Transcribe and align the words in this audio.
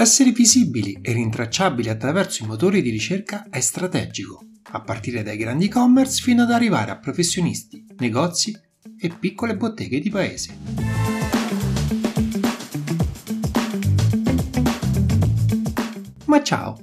Essere 0.00 0.30
visibili 0.30 0.98
e 1.02 1.12
rintracciabili 1.12 1.90
attraverso 1.90 2.42
i 2.42 2.46
motori 2.46 2.80
di 2.80 2.88
ricerca 2.88 3.48
è 3.50 3.60
strategico, 3.60 4.42
a 4.70 4.80
partire 4.80 5.22
dai 5.22 5.36
grandi 5.36 5.66
e-commerce 5.66 6.22
fino 6.22 6.44
ad 6.44 6.50
arrivare 6.50 6.90
a 6.90 6.96
professionisti, 6.96 7.84
negozi 7.98 8.58
e 8.98 9.10
piccole 9.10 9.58
botteghe 9.58 10.00
di 10.00 10.08
paese. 10.08 10.56
Ma 16.24 16.42
ciao, 16.42 16.82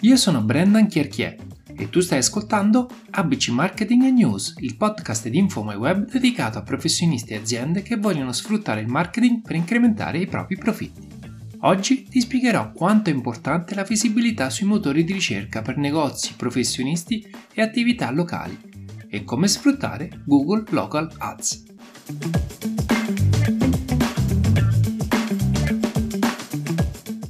io 0.00 0.16
sono 0.18 0.42
Brendan 0.42 0.88
Chierchier 0.88 1.36
e 1.74 1.88
tu 1.88 2.00
stai 2.00 2.18
ascoltando 2.18 2.90
ABC 3.12 3.48
Marketing 3.48 4.02
News, 4.12 4.56
il 4.58 4.76
podcast 4.76 5.26
di 5.28 5.38
InfoMyWeb 5.38 6.10
dedicato 6.10 6.58
a 6.58 6.62
professionisti 6.62 7.32
e 7.32 7.36
aziende 7.36 7.80
che 7.80 7.96
vogliono 7.96 8.32
sfruttare 8.32 8.82
il 8.82 8.88
marketing 8.88 9.40
per 9.40 9.56
incrementare 9.56 10.18
i 10.18 10.26
propri 10.26 10.58
profitti. 10.58 11.07
Oggi 11.62 12.04
ti 12.04 12.20
spiegherò 12.20 12.70
quanto 12.70 13.10
è 13.10 13.12
importante 13.12 13.74
la 13.74 13.82
visibilità 13.82 14.48
sui 14.48 14.66
motori 14.66 15.02
di 15.02 15.12
ricerca 15.12 15.60
per 15.60 15.76
negozi, 15.76 16.34
professionisti 16.36 17.28
e 17.52 17.62
attività 17.62 18.12
locali 18.12 18.56
e 19.08 19.24
come 19.24 19.48
sfruttare 19.48 20.22
Google 20.24 20.64
Local 20.70 21.10
Ads. 21.18 21.64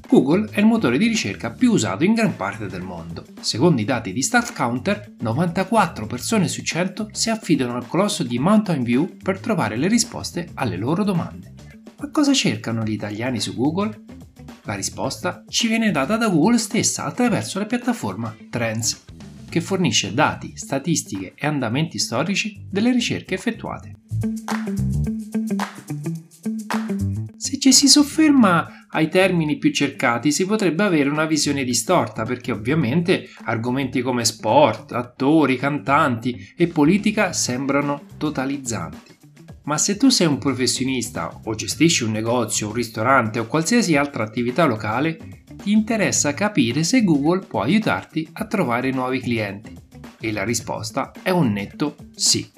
Google 0.08 0.50
è 0.50 0.60
il 0.60 0.66
motore 0.66 0.98
di 0.98 1.06
ricerca 1.06 1.50
più 1.50 1.72
usato 1.72 2.04
in 2.04 2.12
gran 2.12 2.36
parte 2.36 2.66
del 2.66 2.82
mondo. 2.82 3.24
Secondo 3.40 3.80
i 3.80 3.84
dati 3.84 4.12
di 4.12 4.20
StatCounter, 4.20 5.14
94 5.20 6.06
persone 6.06 6.48
su 6.48 6.62
100 6.62 7.10
si 7.12 7.30
affidano 7.30 7.76
al 7.76 7.86
colosso 7.86 8.24
di 8.24 8.38
Mountain 8.38 8.82
View 8.82 9.16
per 9.22 9.40
trovare 9.40 9.76
le 9.76 9.88
risposte 9.88 10.50
alle 10.54 10.76
loro 10.76 11.02
domande. 11.02 11.57
Ma 12.00 12.10
cosa 12.12 12.32
cercano 12.32 12.84
gli 12.84 12.92
italiani 12.92 13.40
su 13.40 13.56
Google? 13.56 14.04
La 14.62 14.74
risposta 14.74 15.42
ci 15.48 15.66
viene 15.66 15.90
data 15.90 16.16
da 16.16 16.28
Google 16.28 16.58
stessa 16.58 17.04
attraverso 17.04 17.58
la 17.58 17.66
piattaforma 17.66 18.36
Trends, 18.50 19.04
che 19.48 19.60
fornisce 19.60 20.14
dati, 20.14 20.56
statistiche 20.56 21.32
e 21.34 21.46
andamenti 21.48 21.98
storici 21.98 22.64
delle 22.70 22.92
ricerche 22.92 23.34
effettuate. 23.34 23.96
Se 27.36 27.58
ci 27.58 27.72
si 27.72 27.88
sofferma 27.88 28.86
ai 28.90 29.08
termini 29.08 29.58
più 29.58 29.72
cercati 29.72 30.30
si 30.30 30.46
potrebbe 30.46 30.84
avere 30.84 31.08
una 31.08 31.24
visione 31.24 31.64
distorta 31.64 32.22
perché 32.22 32.52
ovviamente 32.52 33.28
argomenti 33.42 34.02
come 34.02 34.24
sport, 34.24 34.92
attori, 34.92 35.56
cantanti 35.56 36.52
e 36.56 36.68
politica 36.68 37.32
sembrano 37.32 38.02
totalizzanti. 38.18 39.17
Ma 39.68 39.76
se 39.76 39.98
tu 39.98 40.08
sei 40.08 40.26
un 40.26 40.38
professionista 40.38 41.42
o 41.44 41.54
gestisci 41.54 42.02
un 42.02 42.12
negozio, 42.12 42.68
un 42.68 42.72
ristorante 42.72 43.38
o 43.38 43.46
qualsiasi 43.46 43.96
altra 43.96 44.24
attività 44.24 44.64
locale, 44.64 45.44
ti 45.62 45.72
interessa 45.72 46.32
capire 46.32 46.82
se 46.84 47.04
Google 47.04 47.40
può 47.40 47.60
aiutarti 47.60 48.26
a 48.32 48.46
trovare 48.46 48.90
nuovi 48.92 49.20
clienti. 49.20 49.76
E 50.18 50.32
la 50.32 50.42
risposta 50.42 51.12
è 51.22 51.28
un 51.28 51.52
netto 51.52 51.96
sì. 52.14 52.50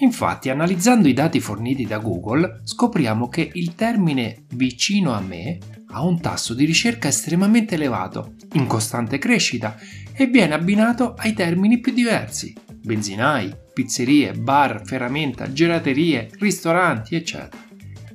Infatti, 0.00 0.50
analizzando 0.50 1.08
i 1.08 1.14
dati 1.14 1.40
forniti 1.40 1.86
da 1.86 1.96
Google, 1.96 2.60
scopriamo 2.64 3.30
che 3.30 3.50
il 3.54 3.74
termine 3.74 4.44
vicino 4.50 5.14
a 5.14 5.20
me 5.20 5.56
ha 5.92 6.04
un 6.04 6.20
tasso 6.20 6.52
di 6.52 6.66
ricerca 6.66 7.08
estremamente 7.08 7.76
elevato, 7.76 8.34
in 8.52 8.66
costante 8.66 9.16
crescita 9.16 9.76
e 10.12 10.26
viene 10.26 10.54
abbinato 10.54 11.14
ai 11.16 11.32
termini 11.32 11.78
più 11.78 11.92
diversi, 11.92 12.54
benzinai, 12.82 13.54
pizzerie, 13.72 14.32
bar, 14.32 14.82
ferramenta, 14.84 15.52
gelaterie, 15.52 16.30
ristoranti, 16.38 17.14
eccetera. 17.14 17.62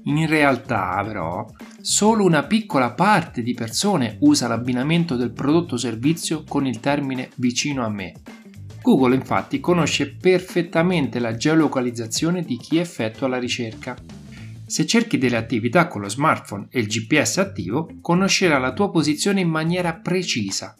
In 0.03 0.27
realtà, 0.27 1.01
però, 1.05 1.45
solo 1.81 2.23
una 2.23 2.43
piccola 2.43 2.91
parte 2.91 3.41
di 3.41 3.53
persone 3.53 4.17
usa 4.19 4.47
l'abbinamento 4.47 5.15
del 5.15 5.31
prodotto 5.31 5.75
o 5.75 5.77
servizio 5.77 6.43
con 6.47 6.67
il 6.67 6.79
termine 6.79 7.29
vicino 7.35 7.83
a 7.83 7.89
me. 7.89 8.13
Google 8.81 9.15
infatti 9.15 9.59
conosce 9.59 10.15
perfettamente 10.15 11.17
la 11.19 11.35
geolocalizzazione 11.35 12.43
di 12.43 12.57
chi 12.57 12.77
effettua 12.77 13.27
la 13.27 13.39
ricerca 13.39 13.95
se 14.67 14.87
cerchi 14.87 15.19
delle 15.19 15.37
attività 15.37 15.87
con 15.87 16.01
lo 16.01 16.09
smartphone 16.09 16.67
e 16.71 16.79
il 16.79 16.87
GPS 16.87 17.37
attivo, 17.37 17.87
conoscerà 18.01 18.57
la 18.57 18.73
tua 18.73 18.89
posizione 18.89 19.41
in 19.41 19.49
maniera 19.49 19.93
precisa. 19.93 20.75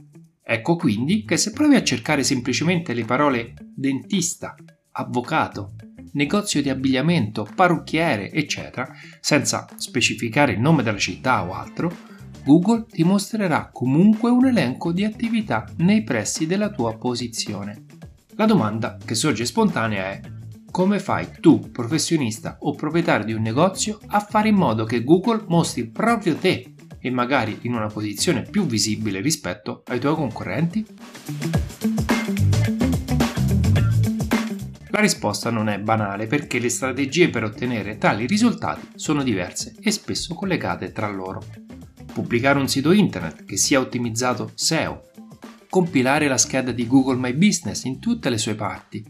Ecco 0.48 0.76
quindi 0.76 1.26
che 1.26 1.38
se 1.38 1.52
provi 1.52 1.76
a 1.76 1.84
cercare 1.84 2.24
semplicemente 2.24 2.94
le 2.94 3.04
parole 3.04 3.56
dentista, 3.76 4.54
avvocato, 4.92 5.74
negozio 6.12 6.62
di 6.62 6.70
abbigliamento, 6.70 7.50
parrucchiere, 7.56 8.32
eccetera, 8.32 8.88
senza 9.20 9.66
specificare 9.76 10.52
il 10.52 10.60
nome 10.60 10.84
della 10.84 11.00
città 11.00 11.44
o 11.44 11.54
altro, 11.54 11.92
Google 12.44 12.86
ti 12.86 13.04
mostrerà 13.04 13.72
comunque 13.74 14.30
un 14.30 14.46
elenco 14.46 14.92
di 14.92 15.04
attività 15.04 15.66
nei 15.78 16.04
pressi 16.04 16.46
della 16.46 16.70
tua 16.70 16.96
posizione. 16.96 17.86
La 18.36 18.46
domanda 18.46 19.00
che 19.04 19.16
sorge 19.16 19.46
spontanea 19.46 20.12
è 20.12 20.22
come 20.70 21.00
fai 21.00 21.28
tu, 21.40 21.72
professionista 21.72 22.58
o 22.60 22.76
proprietario 22.76 23.26
di 23.26 23.34
un 23.34 23.42
negozio, 23.42 23.98
a 24.08 24.20
fare 24.20 24.50
in 24.50 24.56
modo 24.56 24.84
che 24.84 25.04
Google 25.04 25.46
mostri 25.48 25.88
proprio 25.88 26.36
te 26.36 26.75
e 27.06 27.12
magari 27.12 27.60
in 27.62 27.76
una 27.76 27.86
posizione 27.86 28.42
più 28.42 28.66
visibile 28.66 29.22
rispetto 29.22 29.84
ai 29.86 30.00
tuoi 30.00 30.16
concorrenti? 30.16 30.84
La 34.88 35.00
risposta 35.00 35.52
non 35.52 35.70
è 35.70 35.78
banale 35.78 36.26
perché 36.26 36.58
le 36.58 36.70
strategie 36.70 37.30
per 37.30 37.44
ottenere 37.44 38.00
tali 38.00 38.26
risultati 38.26 38.88
sono 38.96 39.22
diverse 39.22 39.76
e 39.80 39.92
spesso 39.92 40.34
collegate 40.34 40.92
tra 40.92 41.08
loro. 41.08 41.44
Pubblicare 42.12 42.58
un 42.58 42.68
sito 42.68 42.92
internet 42.92 43.46
che 43.46 43.58
sia 43.58 43.80
ottimizzato 43.80 44.52
SEO, 44.56 45.12
compilare 45.70 46.28
la 46.28 46.40
scheda 46.40 46.72
di 46.72 46.88
Google 46.88 47.18
My 47.18 47.34
Business 47.34 47.84
in 47.84 48.00
tutte 48.00 48.32
le 48.32 48.40
sue 48.40 48.56
parti 48.56 49.06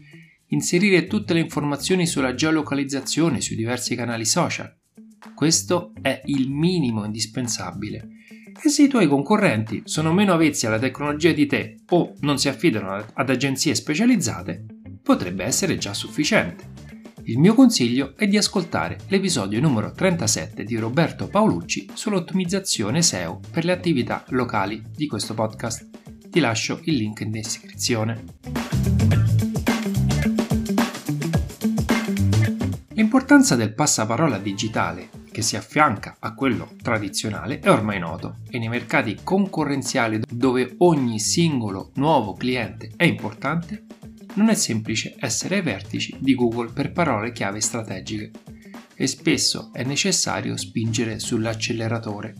inserire 0.48 1.06
tutte 1.06 1.32
le 1.32 1.40
informazioni 1.40 2.06
sulla 2.06 2.34
geolocalizzazione 2.34 3.40
sui 3.40 3.56
diversi 3.56 3.96
canali 3.96 4.26
social. 4.26 4.72
Questo 5.34 5.92
è 6.00 6.22
il 6.26 6.50
minimo 6.50 7.04
indispensabile. 7.04 8.08
E 8.62 8.68
se 8.68 8.84
i 8.84 8.88
tuoi 8.88 9.06
concorrenti 9.06 9.82
sono 9.84 10.12
meno 10.12 10.32
avvezzi 10.32 10.66
alla 10.66 10.78
tecnologia 10.78 11.32
di 11.32 11.46
te 11.46 11.76
o 11.90 12.14
non 12.20 12.38
si 12.38 12.48
affidano 12.48 13.04
ad 13.12 13.30
agenzie 13.30 13.74
specializzate, 13.74 14.64
potrebbe 15.02 15.44
essere 15.44 15.76
già 15.76 15.92
sufficiente. 15.92 16.84
Il 17.24 17.38
mio 17.38 17.54
consiglio 17.54 18.14
è 18.16 18.26
di 18.28 18.36
ascoltare 18.36 18.98
l'episodio 19.08 19.60
numero 19.60 19.90
37 19.90 20.62
di 20.64 20.76
Roberto 20.76 21.26
Paolucci 21.26 21.90
sull'ottimizzazione 21.92 23.02
SEO 23.02 23.40
per 23.50 23.64
le 23.64 23.72
attività 23.72 24.24
locali 24.28 24.82
di 24.94 25.06
questo 25.06 25.34
podcast. 25.34 25.88
Ti 26.30 26.40
lascio 26.40 26.80
il 26.84 26.94
link 26.94 27.20
in 27.20 27.32
descrizione. 27.32 28.24
L'importanza 33.16 33.56
del 33.56 33.72
passaparola 33.72 34.36
digitale, 34.36 35.08
che 35.32 35.40
si 35.40 35.56
affianca 35.56 36.18
a 36.20 36.34
quello 36.34 36.72
tradizionale, 36.82 37.60
è 37.60 37.70
ormai 37.70 37.98
noto 37.98 38.40
e 38.50 38.58
nei 38.58 38.68
mercati 38.68 39.20
concorrenziali 39.24 40.20
dove 40.28 40.74
ogni 40.80 41.18
singolo 41.18 41.92
nuovo 41.94 42.34
cliente 42.34 42.90
è 42.94 43.04
importante, 43.04 43.86
non 44.34 44.50
è 44.50 44.54
semplice 44.54 45.14
essere 45.18 45.56
ai 45.56 45.62
vertici 45.62 46.14
di 46.20 46.34
Google 46.34 46.70
per 46.70 46.92
parole 46.92 47.32
chiave 47.32 47.62
strategiche 47.62 48.32
e 48.94 49.06
spesso 49.06 49.70
è 49.72 49.82
necessario 49.82 50.54
spingere 50.58 51.18
sull'acceleratore. 51.18 52.34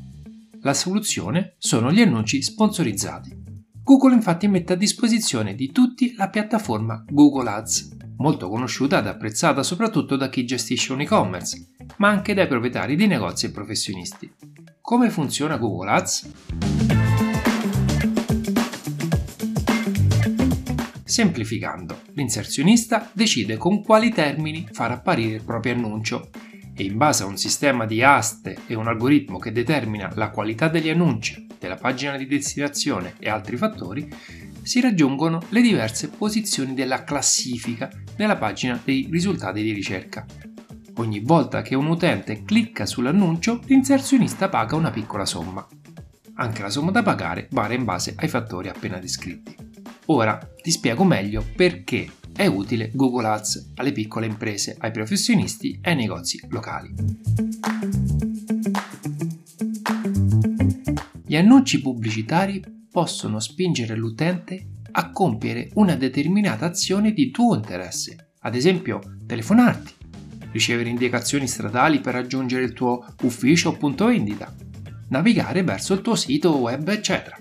La 0.60 0.74
soluzione 0.74 1.54
sono 1.56 1.90
gli 1.90 2.02
annunci 2.02 2.42
sponsorizzati. 2.42 3.44
Google 3.82 4.12
infatti 4.12 4.46
mette 4.46 4.74
a 4.74 4.76
disposizione 4.76 5.54
di 5.54 5.72
tutti 5.72 6.12
la 6.16 6.28
piattaforma 6.28 7.02
Google 7.08 7.48
Ads 7.48 7.95
molto 8.18 8.48
conosciuta 8.48 8.98
ed 8.98 9.06
apprezzata 9.06 9.62
soprattutto 9.62 10.16
da 10.16 10.28
chi 10.28 10.44
gestisce 10.44 10.92
un 10.92 11.00
e-commerce, 11.00 11.68
ma 11.96 12.08
anche 12.08 12.34
dai 12.34 12.46
proprietari 12.46 12.96
di 12.96 13.06
negozi 13.06 13.46
e 13.46 13.50
professionisti. 13.50 14.32
Come 14.80 15.10
funziona 15.10 15.56
Google 15.56 15.90
Ads? 15.90 16.32
Semplificando, 21.04 22.02
l'inserzionista 22.12 23.10
decide 23.12 23.56
con 23.56 23.82
quali 23.82 24.10
termini 24.10 24.68
far 24.70 24.90
apparire 24.90 25.36
il 25.36 25.44
proprio 25.44 25.72
annuncio 25.72 26.28
e 26.74 26.84
in 26.84 26.96
base 26.98 27.22
a 27.22 27.26
un 27.26 27.38
sistema 27.38 27.86
di 27.86 28.02
aste 28.02 28.58
e 28.66 28.74
un 28.74 28.86
algoritmo 28.86 29.38
che 29.38 29.50
determina 29.50 30.12
la 30.14 30.30
qualità 30.30 30.68
degli 30.68 30.90
annunci, 30.90 31.46
della 31.58 31.76
pagina 31.76 32.18
di 32.18 32.26
destinazione 32.26 33.14
e 33.18 33.30
altri 33.30 33.56
fattori, 33.56 34.08
si 34.66 34.80
raggiungono 34.80 35.40
le 35.50 35.60
diverse 35.60 36.08
posizioni 36.08 36.74
della 36.74 37.04
classifica 37.04 37.88
nella 38.16 38.36
pagina 38.36 38.80
dei 38.84 39.06
risultati 39.08 39.62
di 39.62 39.70
ricerca. 39.70 40.26
Ogni 40.96 41.20
volta 41.20 41.62
che 41.62 41.76
un 41.76 41.86
utente 41.86 42.42
clicca 42.42 42.84
sull'annuncio, 42.84 43.60
l'inserzionista 43.66 44.48
paga 44.48 44.74
una 44.74 44.90
piccola 44.90 45.24
somma. 45.24 45.64
Anche 46.34 46.62
la 46.62 46.70
somma 46.70 46.90
da 46.90 47.04
pagare 47.04 47.46
varia 47.52 47.76
in 47.76 47.84
base 47.84 48.14
ai 48.16 48.26
fattori 48.26 48.68
appena 48.68 48.98
descritti. 48.98 49.54
Ora 50.06 50.36
ti 50.60 50.72
spiego 50.72 51.04
meglio 51.04 51.44
perché 51.54 52.10
è 52.34 52.46
utile 52.46 52.90
Google 52.92 53.28
Ads 53.28 53.72
alle 53.76 53.92
piccole 53.92 54.26
imprese, 54.26 54.76
ai 54.80 54.90
professionisti 54.90 55.78
e 55.80 55.90
ai 55.90 55.96
negozi 55.96 56.44
locali. 56.48 56.92
Gli 61.24 61.36
annunci 61.36 61.80
pubblicitari 61.80 62.75
possono 62.96 63.40
spingere 63.40 63.94
l'utente 63.94 64.68
a 64.92 65.10
compiere 65.10 65.68
una 65.74 65.96
determinata 65.96 66.64
azione 66.64 67.12
di 67.12 67.30
tuo 67.30 67.54
interesse, 67.54 68.30
ad 68.40 68.54
esempio 68.54 69.18
telefonarti, 69.26 69.92
ricevere 70.52 70.88
indicazioni 70.88 71.46
stradali 71.46 72.00
per 72.00 72.14
raggiungere 72.14 72.64
il 72.64 72.72
tuo 72.72 73.04
ufficio 73.24 73.68
o 73.68 73.76
punto 73.76 74.06
vendita, 74.06 74.50
navigare 75.10 75.62
verso 75.62 75.92
il 75.92 76.00
tuo 76.00 76.14
sito 76.14 76.56
web, 76.56 76.88
eccetera. 76.88 77.36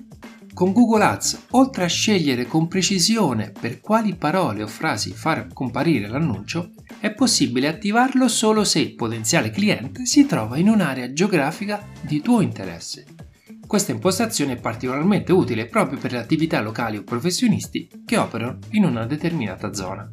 Con 0.54 0.74
Google 0.74 1.06
Ads, 1.06 1.46
oltre 1.52 1.86
a 1.86 1.88
scegliere 1.88 2.48
con 2.48 2.68
precisione 2.68 3.54
per 3.58 3.80
quali 3.80 4.14
parole 4.14 4.62
o 4.62 4.68
frasi 4.68 5.14
far 5.14 5.48
comparire 5.54 6.10
l'annuncio, 6.10 6.72
è 7.00 7.14
possibile 7.14 7.70
attivarlo 7.70 8.28
solo 8.28 8.66
se 8.66 8.80
il 8.80 8.94
potenziale 8.94 9.52
cliente 9.52 10.06
si 10.06 10.26
trova 10.26 10.58
in 10.58 10.68
un'area 10.68 11.14
geografica 11.14 11.82
di 12.02 12.20
tuo 12.20 12.42
interesse. 12.42 13.06
Questa 13.68 13.92
impostazione 13.92 14.54
è 14.54 14.60
particolarmente 14.60 15.32
utile 15.32 15.66
proprio 15.66 15.98
per 15.98 16.12
le 16.12 16.20
attività 16.20 16.62
locali 16.62 16.98
o 16.98 17.04
professionisti 17.04 17.90
che 18.06 18.18
operano 18.18 18.60
in 18.72 18.86
una 18.86 19.06
determinata 19.06 19.74
zona. 19.74 20.08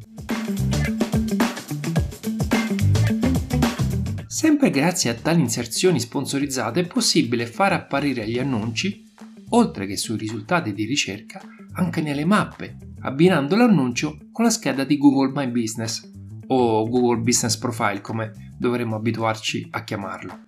Sempre 4.27 4.69
grazie 4.71 5.11
a 5.11 5.13
tali 5.13 5.39
inserzioni 5.39 5.99
sponsorizzate 5.99 6.81
è 6.81 6.87
possibile 6.87 7.45
far 7.45 7.73
apparire 7.73 8.27
gli 8.27 8.39
annunci 8.39 9.03
oltre 9.49 9.85
che 9.85 9.97
sui 9.97 10.17
risultati 10.17 10.73
di 10.73 10.85
ricerca, 10.85 11.39
anche 11.73 12.01
nelle 12.01 12.25
mappe, 12.25 12.77
abbinando 13.01 13.55
l'annuncio 13.55 14.17
con 14.31 14.45
la 14.45 14.51
scheda 14.51 14.83
di 14.83 14.97
Google 14.97 15.31
My 15.33 15.49
Business 15.51 16.09
o 16.47 16.87
Google 16.89 17.21
Business 17.21 17.57
Profile 17.57 18.01
come 18.01 18.51
dovremmo 18.57 18.95
abituarci 18.95 19.67
a 19.71 19.83
chiamarlo. 19.83 20.39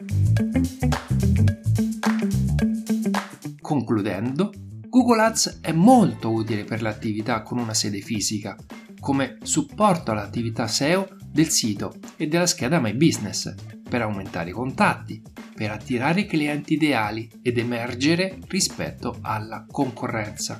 Google 5.06 5.22
Ads 5.22 5.60
è 5.62 5.72
molto 5.72 6.32
utile 6.32 6.64
per 6.64 6.82
l'attività 6.82 7.44
con 7.44 7.60
una 7.60 7.76
sede 7.76 8.00
fisica, 8.00 8.58
come 9.00 9.38
supporto 9.44 10.10
all'attività 10.10 10.66
SEO 10.66 11.10
del 11.30 11.50
sito 11.50 11.94
e 12.18 12.26
della 12.26 12.48
scheda 12.48 12.80
My 12.80 12.96
Business, 12.96 13.54
per 13.88 14.02
aumentare 14.02 14.50
i 14.50 14.54
contatti, 14.54 15.22
per 15.54 15.70
attirare 15.70 16.22
i 16.22 16.26
clienti 16.26 16.74
ideali 16.74 17.30
ed 17.44 17.60
emergere 17.60 18.40
rispetto 18.48 19.20
alla 19.22 19.68
concorrenza. 19.70 20.60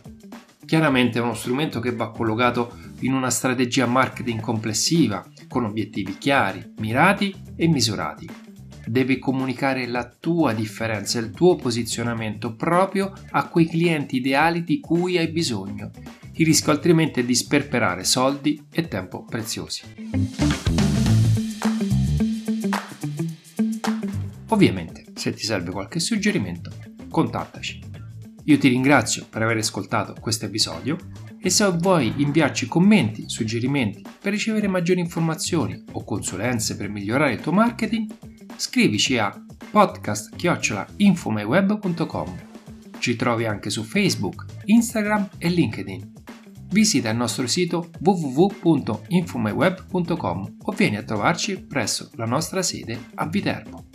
Chiaramente 0.64 1.18
è 1.18 1.24
uno 1.24 1.34
strumento 1.34 1.80
che 1.80 1.96
va 1.96 2.12
collocato 2.12 2.78
in 3.00 3.14
una 3.14 3.32
strategia 3.32 3.88
marketing 3.88 4.42
complessiva, 4.42 5.26
con 5.48 5.64
obiettivi 5.64 6.20
chiari, 6.20 6.74
mirati 6.78 7.34
e 7.56 7.68
misurati. 7.68 8.45
Devi 8.88 9.18
comunicare 9.18 9.88
la 9.88 10.06
tua 10.08 10.54
differenza, 10.54 11.20
il 11.20 11.32
tuo 11.32 11.56
posizionamento 11.56 12.56
proprio 12.56 13.12
a 13.32 13.48
quei 13.48 13.68
clienti 13.68 14.18
ideali 14.18 14.64
di 14.64 14.80
cui 14.80 15.18
hai 15.18 15.30
bisogno. 15.30 15.92
Il 16.34 16.46
rischio 16.46 16.72
altrimenti 16.72 17.22
è 17.22 17.24
di 17.24 17.34
sperperare 17.34 18.04
soldi 18.04 18.68
e 18.72 18.88
tempo 18.88 19.24
preziosi. 19.24 19.82
Ovviamente, 24.50 25.06
se 25.16 25.34
ti 25.34 25.44
serve 25.44 25.72
qualche 25.72 26.00
suggerimento, 26.00 26.72
contattaci. 27.10 27.82
Io 28.44 28.58
ti 28.60 28.68
ringrazio 28.68 29.26
per 29.28 29.42
aver 29.42 29.58
ascoltato 29.58 30.14
questo 30.20 30.46
episodio 30.46 30.98
e 31.40 31.50
se 31.50 31.68
vuoi 31.72 32.14
inviarci 32.18 32.68
commenti, 32.68 33.28
suggerimenti 33.28 34.04
per 34.22 34.32
ricevere 34.32 34.68
maggiori 34.68 35.00
informazioni 35.00 35.84
o 35.94 36.04
consulenze 36.04 36.76
per 36.76 36.90
migliorare 36.90 37.34
il 37.34 37.40
tuo 37.40 37.52
marketing, 37.52 38.12
scrivici 38.56 39.18
a 39.18 39.36
podcast-infomyweb.com. 39.72 42.36
Ci 43.00 43.16
trovi 43.16 43.46
anche 43.46 43.70
su 43.70 43.84
Facebook, 43.84 44.46
Instagram 44.66 45.30
e 45.38 45.48
LinkedIn. 45.50 46.12
Visita 46.70 47.10
il 47.10 47.18
nostro 47.18 47.48
sito 47.48 47.90
www.infomyweb.com 48.00 50.56
o 50.64 50.72
vieni 50.72 50.96
a 50.98 51.04
trovarci 51.04 51.62
presso 51.62 52.10
la 52.16 52.26
nostra 52.26 52.62
sede 52.62 53.08
a 53.16 53.28
Viterbo. 53.28 53.95